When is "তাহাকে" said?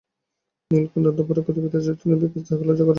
2.47-2.65